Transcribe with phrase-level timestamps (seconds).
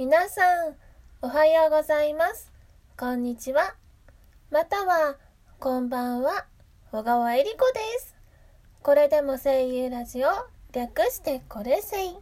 [0.00, 0.76] 皆さん、
[1.20, 2.50] おはようございます。
[2.98, 3.74] こんにちは。
[4.50, 5.18] または、
[5.58, 6.46] こんばんは。
[6.90, 8.14] 小川えりこです。
[8.82, 10.28] これでも声優ラジオ、
[10.72, 12.14] 略してこれせい。
[12.14, 12.18] よ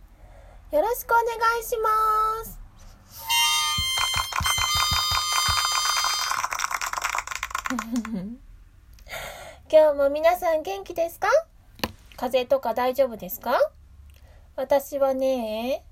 [0.73, 1.27] ろしくお願
[1.61, 1.89] いしま
[2.45, 2.59] す。
[9.71, 11.29] 今日も皆さん元気ですか？
[12.17, 13.57] 風邪とか大丈夫ですか？
[14.57, 15.85] 私はね、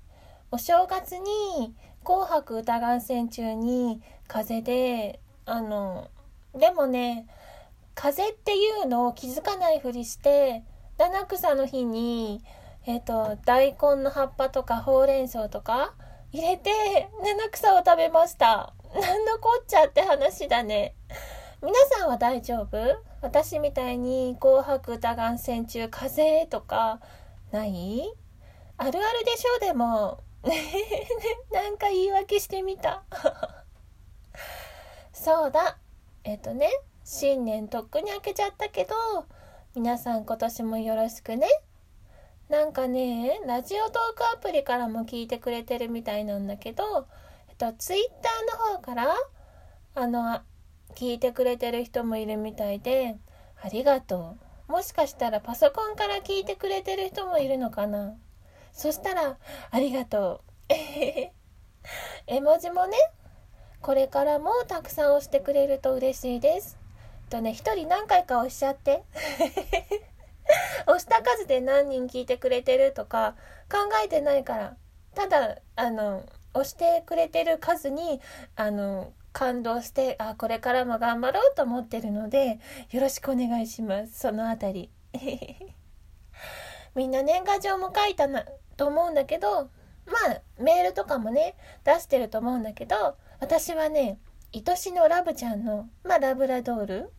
[0.49, 1.75] お正月に
[2.05, 6.09] 紅白歌合戦中に風邪で、あの、
[6.55, 7.27] でもね、
[7.95, 10.63] 風邪っていうのを気づかないふりして、
[10.97, 12.41] 七草の日に、
[12.85, 15.93] えっ、と、大根の葉っぱとかほうれん草とか
[16.31, 18.73] 入れて、七草を食べました。
[18.93, 20.95] なんのこっちゃって話だね。
[21.61, 22.77] 皆さんは大丈夫？
[23.21, 27.01] 私みたいに紅白歌合戦中風邪とか
[27.51, 28.13] ない？
[28.77, 30.23] あるあるでしょでも。
[31.51, 33.03] なんか言い訳してみた。
[35.13, 35.77] そうだ。
[36.23, 36.69] えっとね、
[37.03, 38.95] 新年とっくに明けちゃったけど、
[39.75, 41.47] 皆さん今年もよろしくね。
[42.49, 47.07] なんかね、ラジオトークアプリからも聞いてくれてるみたいなんだけど、
[47.49, 49.15] えっと、ツイッターの方から、
[49.95, 50.41] あの、
[50.95, 53.17] 聞いてくれてる人もいるみたいで、
[53.61, 54.37] ありがと
[54.69, 54.71] う。
[54.71, 58.15] もしかしたらパソコンから聞いてくれてる人もいるのかな
[58.77, 59.37] そしたら、
[59.71, 60.73] ありがとう。
[62.27, 62.95] 絵文字もね、
[63.81, 66.77] これからもたくさん押してくれると嬉しいです。
[67.31, 69.03] とね、一人何回か押しちゃって。
[70.85, 73.35] 押した数で何人聞いてくれてるとか
[73.69, 74.77] 考えてないから。
[75.15, 76.23] ただ、あの、
[76.53, 78.21] 押してくれてる数に、
[78.55, 82.59] あの、感動して、あ、これからも頑張ろうと思ってるので、
[82.91, 84.19] よろしくお願いします。
[84.19, 84.91] そのあたり。
[86.93, 88.45] みんな年賀状も書いたな、
[88.77, 89.69] と思うんだけど、
[90.05, 94.17] まあ、メールとかもね、出してると思うんだけど、私はね、
[94.53, 97.09] 愛しのラブちゃんの、まあ、ラブラドール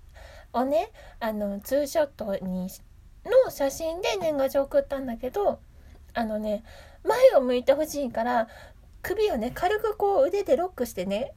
[0.52, 0.90] をね、
[1.20, 2.68] あの、ツーショットに、
[3.24, 5.60] の写真で年賀状送ったんだけど、
[6.14, 6.64] あのね、
[7.04, 8.48] 前を向いてほしいから、
[9.02, 11.32] 首をね、軽くこう腕でロックしてね、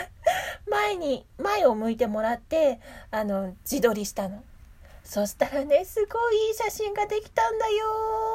[0.68, 2.80] 前に、前を向いてもらって、
[3.10, 4.42] あの、自撮りしたの。
[5.04, 8.29] そしたらね、すごいいい写真ができたんだよ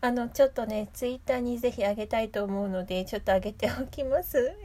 [0.00, 4.52] あの、ちょっとね、ツイッターにぜひあげたいと思うので、ちょっとあげておきます。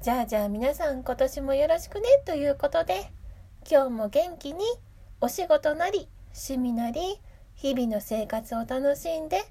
[0.00, 3.12] じゃあじゃあ皆さん今年もよろしくねということで、
[3.70, 4.64] 今日も元気に
[5.20, 7.20] お仕事なり、趣味なり、
[7.54, 9.42] 日々の生活を楽しんで、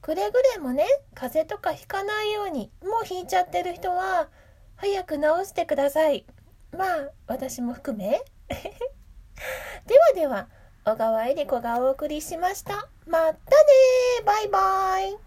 [0.00, 0.84] くれぐれもね、
[1.14, 4.28] 風邪とかひかないように、もうひいちゃってる人は、
[4.76, 6.24] 早く治してください。
[6.70, 8.22] まあ、私も含め。
[8.48, 10.48] ではでは、
[10.88, 12.86] 小川恵理子がお送りしました。
[13.08, 13.36] またね
[14.24, 15.25] バイバイ